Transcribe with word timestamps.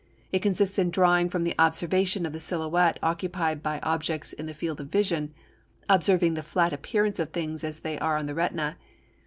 It 0.33 0.41
consists 0.41 0.79
in 0.79 0.89
drawing 0.89 1.29
from 1.29 1.43
the 1.43 1.53
observation 1.59 2.25
of 2.25 2.33
the 2.33 2.39
silhouette 2.39 2.97
occupied 3.03 3.61
by 3.61 3.79
objects 3.83 4.33
in 4.33 4.47
the 4.47 4.53
field 4.55 4.81
of 4.81 4.87
vision, 4.87 5.31
observing 5.87 6.33
the 6.33 6.41
flat 6.41 6.73
appearance 6.73 7.19
of 7.19 7.29
things 7.29 7.63
as 7.63 7.81
they 7.81 7.99
are 7.99 8.17
on 8.17 8.25
the 8.25 8.33
retina. 8.33 8.77